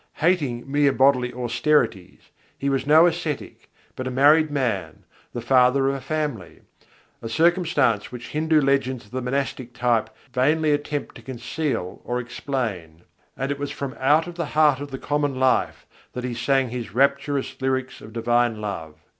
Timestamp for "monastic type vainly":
9.21-10.71